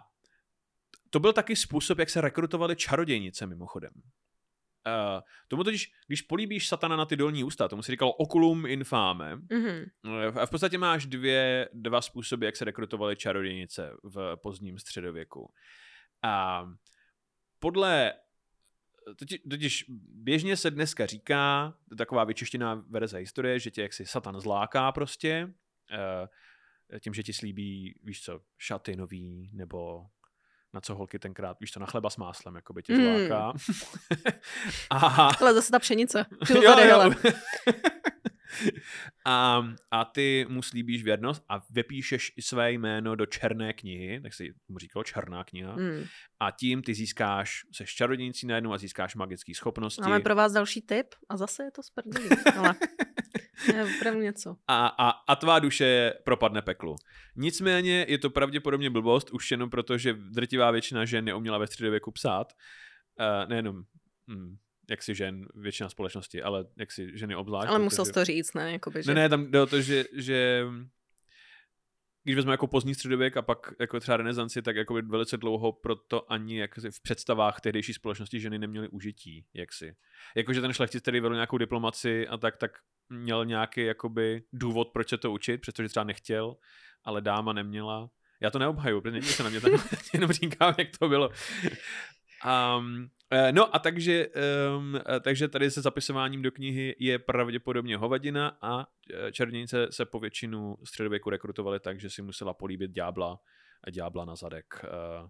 [1.10, 3.92] to byl taky způsob, jak se rekrutovali čarodějnice mimochodem.
[3.96, 9.36] Uh, tomu totiž, když políbíš satana na ty dolní ústa, tomu se říkalo oculum infame,
[9.36, 10.38] Mm-hmm.
[10.40, 15.52] a v podstatě máš dvě, dva způsoby, jak se rekrutovaly čarodějnice v pozdním středověku.
[16.22, 16.66] A
[17.58, 18.14] podle
[19.18, 24.92] totiž, totiž běžně se dneska říká, taková vyčištěná verze historie, že tě jaksi satan zláká
[24.92, 25.54] prostě,
[25.92, 26.28] eh,
[27.00, 30.06] tím, že ti slíbí, víš co, šaty nový, nebo
[30.72, 33.02] na co holky tenkrát, víš to, na chleba s máslem, jako by tě Mm.
[33.26, 33.52] zláká.
[34.90, 34.96] a,
[35.40, 36.26] Ale zase ta pšenice.
[36.54, 37.12] Jo, Jo,
[39.26, 44.34] a, a ty mu slíbíš věrnost a vypíšeš i své jméno do černé knihy, tak
[44.34, 46.04] se mu říkalo černá kniha, Mm.
[46.40, 50.00] a tím ty získáš, seš čarodějnicí najednou a získáš magické schopnosti.
[50.02, 51.82] Máme pro vás další tip a zase je to.
[52.58, 52.74] Ale
[53.74, 54.56] je opravdu něco.
[54.68, 56.96] a, a, a tvá duše propadne peklu.
[57.36, 62.10] Nicméně je to pravděpodobně blbost, už jenom proto, že drtivá většina žen neuměla ve středověku
[62.10, 62.52] psát.
[63.20, 63.82] Uh, nejenom
[64.30, 64.56] hm,
[64.90, 67.68] jak si žen, většina společnosti, ale jak si ženy obzvlášť.
[67.68, 68.72] Ale musel protože- jsi to říct, ne?
[68.72, 69.14] Jakoby, že...
[69.14, 70.64] Ne, ne, tam jde o to, že, že
[72.24, 76.32] když vezmeme jako pozdní středověk a pak jako třeba renesanci, tak jako velice dlouho proto
[76.32, 79.96] ani jak v představách tehdejší společnosti ženy neměly užití, jaksi.
[80.36, 82.70] Jakože ten šlechtic, který vedl nějakou diplomaci a tak, tak
[83.08, 86.56] měl nějaký jakoby důvod, proč se to učit, přestože třeba nechtěl,
[87.04, 88.10] ale dáma neměla.
[88.40, 89.72] Já to neobhaju, protože se na mě tak
[90.14, 91.30] jenom říkám, jak to bylo.
[92.44, 93.08] Um,
[93.52, 94.26] no a takže,
[94.76, 100.20] um, takže tady se zapisováním do knihy je pravděpodobně hovadina a eh, čarodějnice se po
[100.20, 103.38] většinu středověku rekrutovaly tak, že si musela políbit ďábla
[103.84, 104.84] a ďábla na zadek.
[104.84, 105.28] Uh,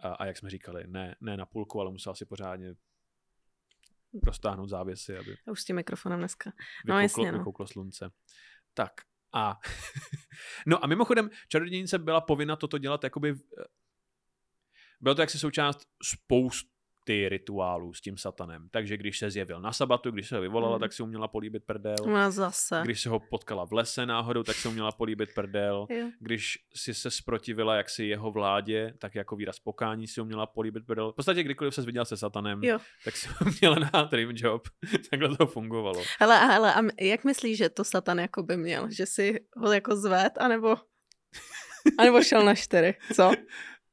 [0.00, 2.74] a, a jak jsme říkali, ne, ne na půlku, ale musela si pořádně
[4.22, 6.50] roztáhnout závěsy, aby Já už s tím mikrofonem dneska.
[6.86, 7.38] No, vykouklo, jasně, no.
[7.38, 8.10] vykouklo slunce.
[8.74, 8.92] Tak
[9.32, 9.58] a
[10.66, 13.34] no a mimochodem čarodějnice byla povinna toto dělat jakoby
[15.00, 15.80] bylo to jaksi součást
[17.04, 18.68] spousty rituálů s tím satanem.
[18.70, 20.80] Takže když se zjevil na sabatu, když se ho vyvolala, Mm.
[20.80, 21.96] tak si uměla políbit prdel.
[22.06, 22.80] No zase.
[22.84, 25.86] Když se ho potkala v lese náhodou, tak si uměla políbit prdel.
[25.90, 26.06] Jo.
[26.20, 31.12] Když si se sprotivila jaksi jeho vládě, tak jako výraz pokání si uměla políbit prdel.
[31.12, 32.78] V podstatě kdykoliv se viděla se satanem, Jo.
[33.04, 34.62] tak si uměla na dream job.
[35.10, 36.02] Takhle to fungovalo.
[36.20, 38.88] Hele, hele, a jak myslíš, že to Satan jako by měl?
[38.90, 40.76] Že si ho jako zved, anebo,
[41.98, 43.30] anebo šel na čtyři, co?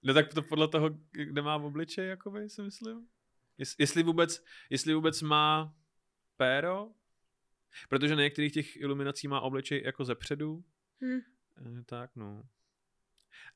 [0.04, 3.08] No tak to podle toho, kde má v obličej, jakoby, si myslím.
[3.58, 5.76] Jest, jestli, vůbec, jestli vůbec má
[6.38, 6.90] péro,
[7.90, 10.64] protože na některých těch iluminací má obličej jako ze předu.
[11.04, 11.20] Hm.
[11.80, 12.44] Eh, tak no.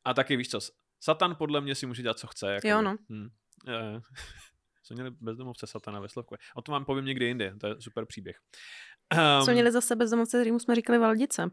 [0.03, 0.59] A taky víš co,
[0.99, 2.53] Satan podle mě si může dělat, co chce.
[2.53, 2.97] Jako, Jo, no.
[3.09, 3.29] Hm.
[3.67, 4.01] Eh,
[4.83, 6.37] jsme měli bezdomovce Satana ve Slovkové.
[6.55, 8.39] O tom vám povím někdy jinde, to je super příběh.
[9.37, 11.51] Um, Jsme měli zase bezdomovce, kterýmu jsme říkali Valdice.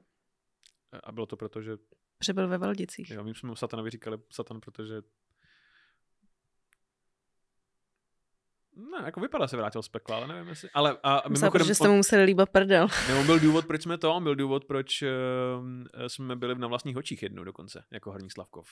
[1.05, 1.77] A bylo to proto, že
[2.25, 3.11] Že byl ve Valdicích.
[3.11, 5.03] Jo, my jsme mu satanovi říkali satan, protože
[8.77, 10.71] Ne, jako vypadá se vrátil z pekla, ale nevím jestli.
[10.75, 12.89] Ale a Myslím, mimochodem, že jste mu museli líbat prdel.
[13.09, 15.09] ne, on byl důvod, proč jsme to, on byl důvod, proč uh,
[16.07, 18.69] jsme byli na vlastních očích jednou dokonce, jako Horní Slavkov.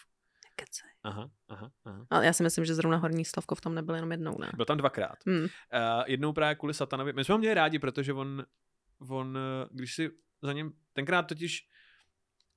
[0.56, 0.90] Kecej.
[1.02, 2.06] Aha, aha, aha.
[2.10, 4.50] Ale já si myslím, že zrovna Horní Slavkov tam nebyl jenom jednou, ne?
[4.56, 5.16] Byl tam dvakrát.
[5.26, 5.40] Hmm.
[5.42, 5.48] Uh,
[6.06, 7.12] jednou právě kvůli satanovi.
[7.12, 8.44] My jsme ho měli rádi, protože on,
[9.08, 10.10] on eh, když si
[10.42, 11.68] za ním, tenkrát totiž,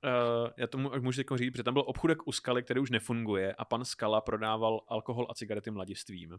[0.03, 3.53] uh, já tomu můžu teď říct, protože tam byl obchůdek u Skaly, který už nefunguje
[3.55, 6.37] a pan Skala prodával alkohol a cigarety mladistvím.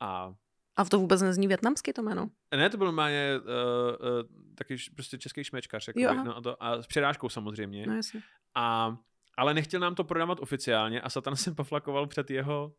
[0.00, 0.34] A
[0.76, 2.30] A to vůbec nezní větnamsky to jméno.
[2.56, 4.22] ne, to byl normálně uh, uh,
[4.54, 6.24] taky prostě český šmečkař, Jo, jakoby, aha.
[6.24, 7.86] no, a, to, a s přirážkou samozřejmě.
[7.86, 8.20] No jasně.
[8.54, 8.96] A,
[9.38, 12.74] ale nechtěl nám to prodávat oficiálně a Satan se poflakoval před jeho,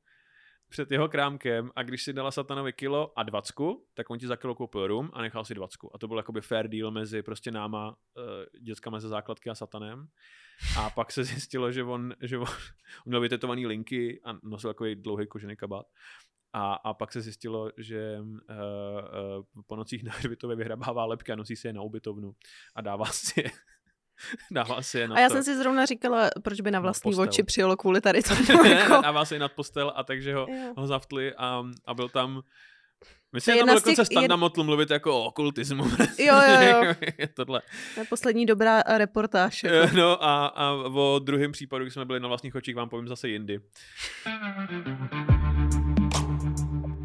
[0.74, 4.36] před jeho krámkem a když si dala Satanovi kilo a dvacku, tak on ti za
[4.36, 5.96] kilo koupil rum a nechal si dvacku.
[5.96, 8.24] A to byl jakoby fair deal mezi prostě náma, uh,
[8.62, 10.08] dětskama ze základky a Satanem.
[10.78, 12.48] A pak se zjistilo, že on, že on,
[13.06, 15.86] on měl vytetovaný linky a nosil takový dlouhý kožený kabát.
[16.54, 21.36] A, a pak se zjistilo, že uh, uh, po nocích na hřbitově vyhrabává lepky a
[21.36, 22.36] nosí si je na ubytovnu
[22.76, 23.52] a dává si je,
[24.52, 25.34] dává si je na A já to.
[25.36, 27.24] jsem si zrovna říkala, proč by na vlastní postel.
[27.24, 28.64] oči přijelo kvůli tady tomu.
[28.64, 29.02] Ne, jako.
[29.02, 30.74] dává se i nad postel a takže ho, Jo.
[30.78, 32.42] ho zaftli a, a byl tam
[33.36, 35.24] Myslím, To že je tam byl z těch- dokonce Standa jed- Motl mluvit jako o
[35.26, 35.84] okultismu.
[36.20, 36.94] Jo, jo, jo.
[37.34, 37.62] Tohle.
[37.94, 39.64] To je poslední dobrá reportáž.
[39.64, 39.76] Jako.
[39.76, 43.08] Eh, No a, a o druhém případu, když jsme byli na vlastních očích, vám povím
[43.08, 43.60] zase jindy.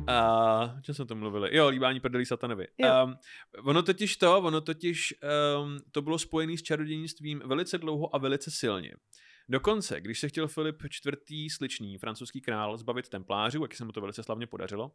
[0.08, 1.56] A o čem jsme to mluvili?
[1.56, 2.66] Jo, líbání prdelí satanovi.
[2.78, 2.88] Jo.
[3.04, 3.16] Um,
[3.64, 5.14] ono totiž to, ono totiž
[5.62, 8.92] um, to bylo spojené s čarodějnictvím velice dlouho a velice silně.
[9.48, 11.52] Dokonce, když se chtěl Filip IV.
[11.52, 14.92] sličný, francouzský král, zbavit templářů, jak se mu to velice slavně podařilo,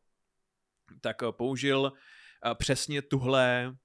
[1.02, 1.94] tak eh, použil
[2.46, 3.76] eh, přesně tuhle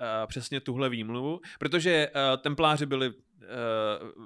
[0.00, 2.10] eh, přesně tuhle výmluvu, protože
[2.42, 3.12] templáři byli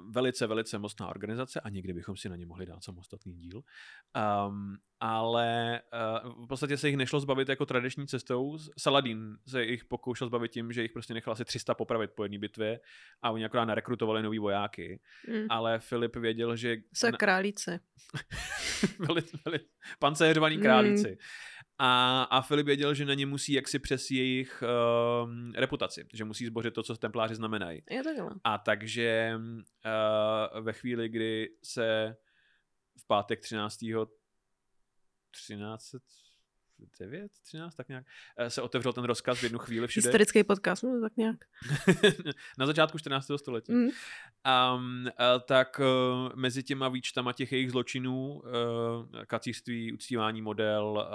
[0.09, 3.63] velice, velice mocná organizace a někdy bychom si na ně mohli dát samostatný díl.
[4.47, 5.81] Um, ale
[6.25, 8.57] uh, v podstatě se jich nešlo zbavit jako tradiční cestou.
[8.77, 12.39] Saladin se jich pokoušel zbavit tím, že jich prostě nechal asi 300 popravit po jedné
[12.39, 12.79] bitvě
[13.21, 14.99] a oni akorát narekrutovali nový vojáky.
[15.29, 15.45] Mm.
[15.49, 16.77] Ale Filip věděl, že...
[16.93, 17.79] Se králíci.
[18.99, 19.59] veli, veli,
[19.99, 21.09] pancéřovaný králíci.
[21.09, 21.17] Mm.
[21.77, 26.45] A, a Filip věděl, že na ně musí jaksi přes jejich uh, reputaci, že musí
[26.45, 27.83] zbořit to, co templáři znamenají.
[27.89, 28.31] Je takhle.
[28.43, 32.15] A takže uh, ve chvíli, kdy se
[32.97, 33.79] v pátek 13.
[35.31, 35.95] 13
[36.99, 38.05] 9, 13, tak nějak,
[38.37, 40.07] eh, se otevřel ten rozkaz v jednu chvíli všude.
[40.07, 41.37] Historický podcast, no tak nějak.
[42.57, 43.27] na začátku 14.
[43.37, 43.73] století.
[43.73, 43.89] Mm.
[44.75, 45.05] Um,
[45.45, 48.41] tak uh, mezi těma výčtama těch jejich zločinů, uh,
[49.27, 51.07] kacířství, uctívání model,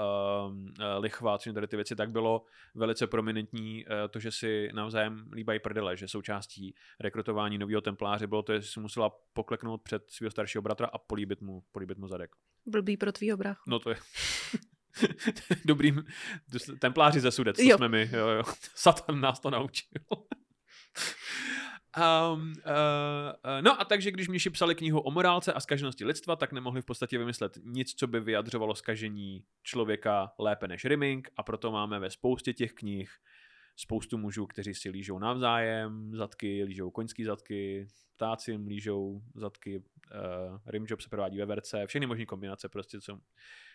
[0.49, 0.55] uh,
[0.99, 2.45] lichva, tady ty věci, tak bylo
[2.75, 8.43] velice prominentní uh, to, že si navzájem líbají prdele, že součástí rekrutování nového templáře bylo
[8.43, 12.31] to, že si musela pokleknout před svého staršího bratra a políbit mu, políbit mu zadek.
[12.67, 13.71] Blbý pro tvýho bráchu.
[13.71, 13.97] No to je...
[15.65, 16.05] dobrým
[16.79, 17.77] templáři ze Sudec, to jo.
[17.77, 18.11] jsme my.
[18.13, 18.43] Jo, jo.
[18.75, 19.89] Satan nás to naučil.
[21.99, 26.37] Um, uh, uh, no a takže, když Mniši psali knihu o morálce a skaženosti lidstva,
[26.37, 31.43] tak nemohli v podstatě vymyslet nic, co by vyjadřovalo skažení člověka lépe než Rimming a
[31.43, 33.11] proto máme ve spoustě těch knih
[33.77, 40.59] spoustu mužů, kteří si lížou navzájem zadky, lížou koňský zadky, ptáci jim lížou zadky, uh,
[40.67, 43.19] rimjob se provádí ve verce, všechny možné kombinace prostě, co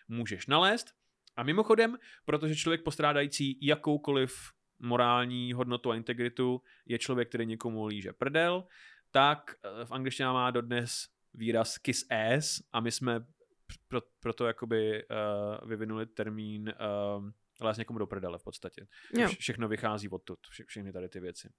[0.07, 1.02] můžeš nalézt.
[1.35, 8.13] A mimochodem, protože člověk postrádající jakoukoliv morální hodnotu a integritu je člověk, který někomu líže
[8.13, 8.67] prdel,
[9.11, 13.25] tak eh, v angličtině má dodnes výraz kiss ass a my jsme
[13.87, 16.73] pro, proto jakoby uh, vyvinuli termín
[17.17, 17.29] uh,
[17.61, 18.87] lez někomu do prdele v podstatě.
[19.17, 19.27] Jo.
[19.27, 21.49] Všechno vychází odtud, vše, všechny tady ty věci.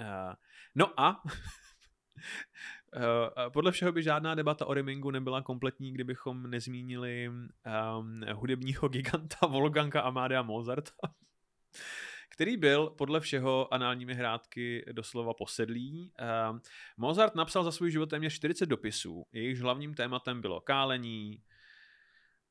[0.00, 0.34] Uh,
[0.74, 1.22] no a
[3.52, 10.00] podle všeho by žádná debata o Rimingu nebyla kompletní, kdybychom nezmínili um, hudebního giganta Wolfganga
[10.00, 10.92] Amadea Mozarta,
[12.28, 16.12] který byl podle všeho análními hrádky doslova posedlý.
[16.50, 16.58] Uh,
[16.96, 19.26] Mozart napsal za svůj život téměř 40 dopisů.
[19.32, 21.42] Jejichž hlavním tématem bylo kálení,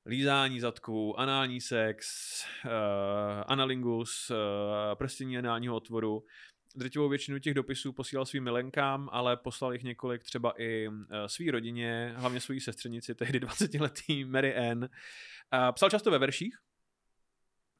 [0.05, 2.07] lízání zadků, anální sex,
[2.65, 2.71] uh,
[3.47, 4.35] analingus, uh,
[4.95, 6.23] prstění análního otvoru
[6.75, 10.95] drtivou většinu těch dopisů posílal svým milenkám, ale poslal jich několik třeba i uh,
[11.27, 14.79] svý rodině, hlavně svojí sestřenici, tehdy 20-letý Mary Ann.
[14.83, 14.87] Uh,
[15.71, 16.55] psal často ve verších,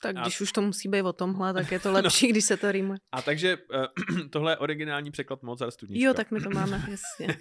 [0.04, 0.44] tak když a...
[0.44, 2.32] už to musí být o tomhle, tak je to lepší, no.
[2.32, 3.00] když se to rýmuje.
[3.12, 6.06] A takže uh, tohle je originální překlad Mozart studnička.
[6.08, 7.38] Jo, tak my to máme, jasně.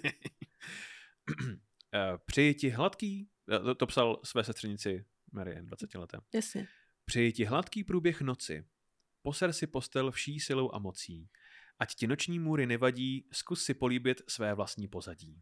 [1.37, 6.17] uh, přeji ti hladký, to, to psal své sestřenici Marian, 20 leté.
[6.33, 6.67] Jasně.
[7.05, 8.65] Přeji ti hladký průběh noci.
[9.21, 11.29] Poser si postel vší silou a mocí.
[11.79, 15.41] Ať ti noční můry nevadí, zkus si políbit své vlastní pozadí.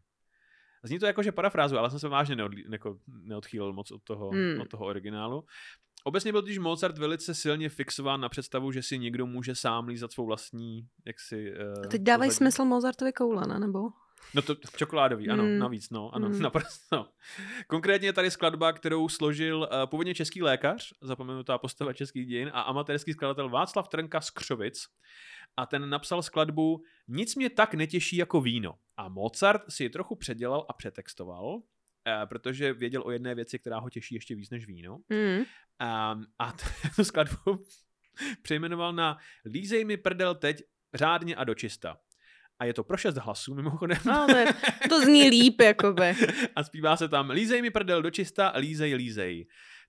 [0.84, 4.30] Zní to jako, že parafrázu, ale jsem se vážně neodlí, jako, neodchýlil moc od toho,
[4.30, 4.60] hmm.
[4.60, 5.44] od toho originálu.
[6.04, 10.12] Obecně byl totiž Mozart velice silně fixován na představu, že si někdo může sám lízat
[10.12, 11.52] svou vlastní, jak si...
[11.76, 13.58] Uh, Teď dávají smysl Mozartovi koule, ne?
[13.58, 13.80] nebo?
[14.34, 15.58] No to čokoládový, ano, mm.
[15.58, 16.42] navíc, no, ano, mm.
[16.42, 17.08] naprosto.
[17.66, 22.60] Konkrétně je tady skladba, kterou složil uh, původně český lékař, zapomenutá postava českých dějin, a
[22.60, 24.86] amatérský skladatel Václav Trnka z Křovic.
[25.56, 28.74] A ten napsal skladbu Nic mě tak netěší jako víno.
[28.96, 31.62] A Mozart si ji trochu předělal a přetextoval,
[32.06, 34.98] Uh, protože věděl o jedné věci, která ho těší ještě víc než víno.
[35.08, 35.38] Mm.
[35.38, 36.52] Um, a
[36.96, 37.64] tu skladbu
[38.42, 40.62] přejmenoval na Lízej mi prdel teď
[40.94, 41.98] řádně a dočista
[42.62, 43.98] a je to pro šest hlasů mimochodem.
[44.06, 44.46] No, to, je,
[44.88, 46.14] to zní líp, jakoby.
[46.56, 49.46] a zpívá se tam lízej mi prdel do čista, lízej, lízej.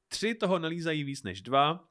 [0.08, 1.86] Tři toho nelízají víc než dva.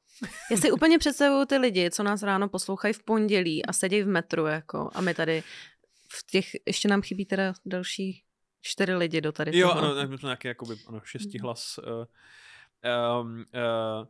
[0.50, 4.06] Já si úplně představuju ty lidi, co nás ráno poslouchají v pondělí a sedí v
[4.06, 5.42] metru, jako, a my tady
[6.12, 8.22] v těch, ještě nám chybí teda další
[8.60, 9.80] čtyři lidi do tady Jo, toho.
[9.80, 11.78] ano, my jsme nějaký jakoby, ano, šesti hlas.
[11.78, 11.84] Uh,
[13.20, 14.06] um, uh,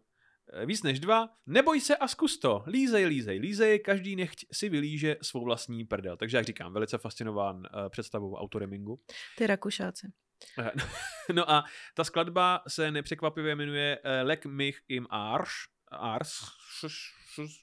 [0.66, 2.64] víc než dva, neboj se a zkus to.
[2.66, 6.16] Lízej, lízej, lízej, každý nechť si vylíže svou vlastní prdel.
[6.16, 9.00] Takže jak říkám, velice fascinován uh, představou autoremingu.
[9.38, 10.12] Ty Rakušáci.
[10.58, 10.72] Eh,
[11.32, 15.72] no a ta skladba se nepřekvapivě jmenuje Lek mich im Arsch.
[15.92, 16.32] Ars,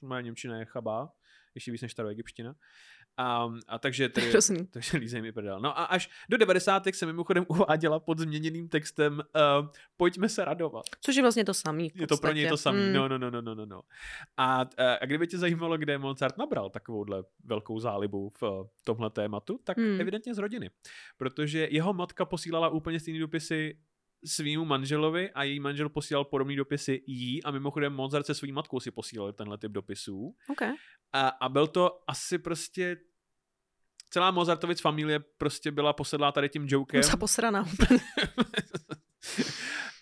[0.02, 1.08] moje němčina je chabá,
[1.54, 2.54] ještě víc než egyptština.
[3.20, 4.32] A, a takže, tedy,
[4.70, 5.60] takže lízej mi prdel.
[5.60, 6.82] No a až do 90.
[6.92, 10.84] se mimochodem uváděla pod změněným textem uh, Pojďme se radovat.
[11.00, 11.92] Což je vlastně to samý.
[11.94, 12.78] Je to pro něj to samý.
[12.78, 12.92] Mm.
[12.92, 13.82] No, no, no, no, no, no.
[14.36, 14.64] A, uh,
[15.00, 19.76] a kdyby tě zajímalo, kde Mozart nabral takovouhle velkou zálibu v uh, tomhle tématu, tak
[19.76, 20.00] mm.
[20.00, 20.70] evidentně z rodiny.
[21.16, 23.78] Protože jeho matka posílala úplně stejné dopisy
[24.24, 28.80] svýmu manželovi a její manžel posílal podobný dopisy jí a mimochodem Mozart se svou matkou
[28.80, 30.36] si posílal tenhle typ dopisů.
[30.50, 30.72] Okay.
[31.12, 32.96] A, a byl to asi prostě
[34.10, 37.02] celá Mozartovic familie prostě byla posedlá tady tím jokem.
[37.02, 37.64] Co posraná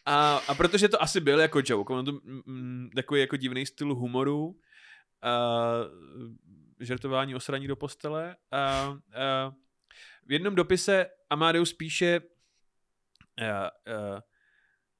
[0.04, 3.94] a, a protože to asi byl jako joke, ono to mm, takový jako divný styl
[3.94, 4.54] humoru, uh,
[6.80, 8.36] žertování o sraní do postele.
[8.88, 9.00] Uh, uh,
[10.26, 12.20] v jednom dopise Amadeus píše
[13.40, 13.46] uh,
[14.12, 14.18] uh,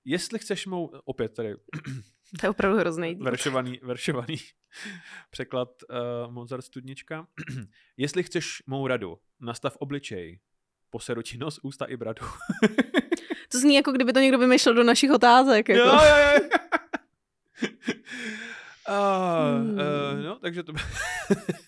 [0.05, 1.55] jestli chceš mou, opět tady
[2.41, 3.15] to je opravdu hrozný.
[3.15, 4.37] Veršovaný, veršovaný
[5.31, 7.27] překlad uh, Mozart studnička.
[7.97, 10.39] jestli chceš mou radu, nastav obličej,
[10.91, 12.27] poseru ti nos, ústa i bradu.
[13.53, 15.69] to zní jako kdyby to někdo vymýšlel do našich otázek.
[15.69, 15.81] Jako.
[15.81, 16.49] Jo, jo, jo.
[18.89, 19.71] Uh, hmm.
[19.71, 20.73] uh, no, takže to,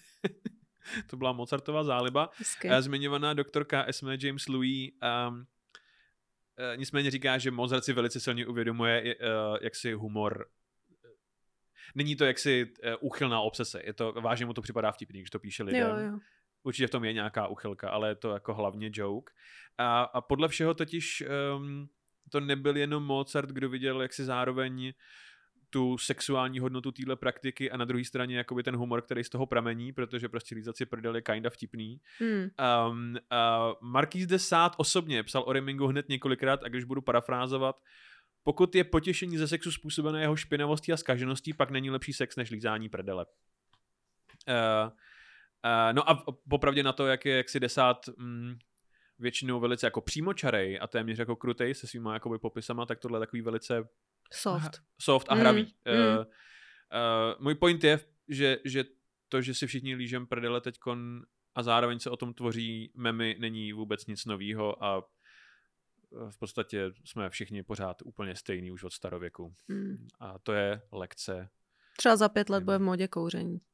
[1.07, 2.31] to byla Mozartová záliba.
[2.65, 4.91] Uh, zmiňovaná doktorka Esme James Louis
[5.29, 5.47] um,
[6.77, 10.47] nicméně říká, že Mozart si velice silně uvědomuje, uh, jak si humor
[11.95, 15.39] není to jaksi uh, úchylná obsese, je to, vážně mu to připadá vtipný, když to
[15.39, 15.89] píše lidem.
[15.89, 16.19] Jo, jo.
[16.63, 19.33] Určitě v tom je nějaká uchylka, ale je to jako hlavně joke.
[19.79, 21.25] A, a podle všeho totiž
[21.57, 21.89] um,
[22.31, 24.93] to nebyl jenom Mozart, kdo viděl jaksi zároveň
[25.71, 29.47] tu sexuální hodnotu téhle praktiky a na druhé straně jakoby ten humor, který z toho
[29.47, 32.01] pramení, protože prostě lízat si prdel je kinda vtipný.
[32.19, 32.49] Hmm.
[32.91, 33.17] Um,
[33.95, 37.81] uh, de Sade osobně psal o Remingu hned několikrát a když budu parafrázovat,
[38.43, 42.51] pokud je potěšení ze sexu způsobené jeho špinavostí a skažeností, pak není lepší sex než
[42.51, 43.27] lízání prdele.
[44.49, 48.59] Uh, uh, no a popravdě na to, jak je jaksi desát mm,
[49.19, 53.21] většinou velice jako přímočarej a téměř jako krutej se svýma jakoby popisama, tak tohle je
[53.21, 53.89] takový velice
[54.33, 54.81] Soft.
[55.01, 55.63] Soft a hravý.
[55.63, 56.19] Mm, mm.
[56.19, 56.25] Uh, uh,
[57.43, 58.85] můj point je, že, že
[59.29, 61.23] to, že si všichni lížem prdele teďkon
[61.55, 65.03] a zároveň se o tom tvoří memy, není vůbec nic novýho a
[66.31, 69.55] v podstatě jsme všichni pořád úplně stejný už od starověku.
[69.69, 70.09] Mm.
[70.21, 71.49] A to je lekce.
[71.97, 73.61] Třeba za pět let bude v modě kouření.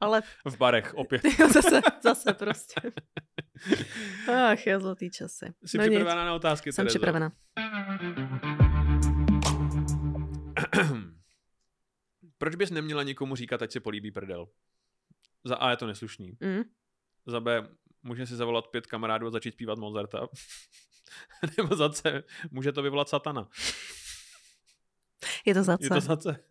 [0.00, 0.22] Ale...
[0.48, 1.22] V barech opět.
[1.52, 2.92] zase, zase prostě.
[4.52, 5.54] Ach, je zlatý časy.
[5.64, 6.26] Jsi no připravená nic.
[6.26, 6.98] na otázky, Jsem Terezo?
[6.98, 7.32] připravená.
[12.46, 14.48] Proč bys neměla nikomu říkat, ať si políbí prdel?
[15.44, 16.36] Za A je to neslušný.
[16.40, 16.62] Mm.
[17.26, 17.68] Za B
[18.02, 20.28] může si zavolat pět kamarádů a začít zpívat Mozarta.
[21.58, 23.48] Nebo za C může to vyvolat satana.
[25.46, 25.84] Je to za C.
[25.84, 26.36] Je to za C.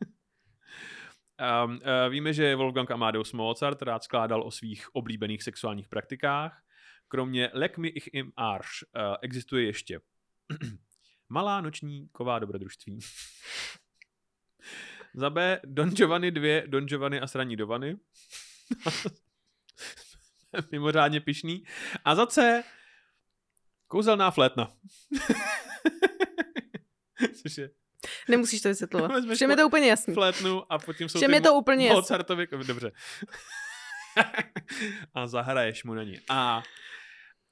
[1.66, 1.80] Um, uh,
[2.10, 6.64] víme, že Wolfgang Amadeus Mozart rád skládal o svých oblíbených sexuálních praktikách.
[7.08, 10.00] Kromě Leck mi ich im Arsch uh, existuje ještě
[11.30, 13.00] Malá noční ková dobrodružství.
[15.16, 17.98] Za B Don Giovanni 2, Don Giovanni a sraní Dovany.
[20.72, 21.64] Mimořádně pišný.
[22.06, 22.64] A za C
[23.88, 24.72] kouzelná flétna.
[27.42, 27.70] Což je
[28.28, 29.12] Nemusíš to vysvětlovat.
[29.34, 30.14] Všem je to úplně jasný.
[30.14, 32.02] Flétnu a potom jsou Všem je to úplně jasný.
[32.02, 32.48] Mozartovi...
[32.68, 32.92] Dobře.
[35.14, 36.20] a zahraješ mu na ní.
[36.30, 36.64] A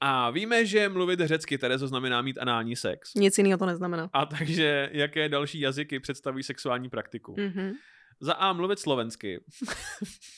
[0.06, 3.14] a víme, že mluvit řecky, Terezo, znamená mít anální sex.
[3.14, 4.10] Nic jiného to neznamená.
[4.14, 7.36] A takže jaké další jazyky představují sexuální praktiku?
[7.36, 7.74] Mm-hmm.
[8.20, 9.44] Za A mluvit slovensky.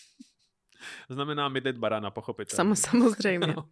[1.10, 2.56] znamená mydlit barana, pochopitelně.
[2.56, 3.48] Sam, samozřejmě.
[3.56, 3.70] No.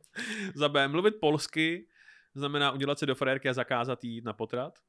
[0.55, 1.87] Za B mluvit polsky
[2.35, 4.79] znamená udělat se do frérky a zakázat jít na potrat.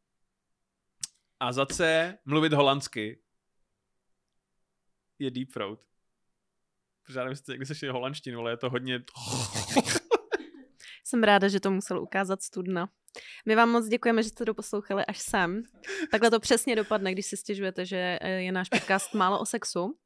[1.41, 3.19] A za C mluvit holandsky
[5.19, 5.81] je deep throat.
[7.03, 9.05] Protože já nevím, jestli holandštinu, ale je to hodně...
[11.05, 12.89] Jsem ráda, že to musel ukázat studna.
[13.47, 15.63] My vám moc děkujeme, že jste doposlouchali až sem.
[16.11, 19.95] Takhle to přesně dopadne, když si stěžujete, že eh, je náš podcast málo o sexu.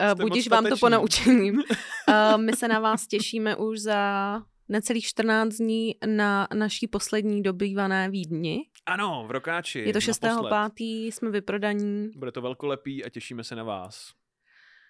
[0.00, 1.62] Eh, budíš vám to po naučením.
[2.08, 8.10] Eh, my se na vás těšíme už za necelých 14 dní na naší poslední dobývané
[8.10, 8.58] Vídni.
[8.86, 9.78] Ano, v Rokáči.
[9.78, 11.12] Je to 6.5.
[11.12, 12.08] jsme vyprodaní.
[12.16, 14.12] Bude to velkolepý a těšíme se na vás.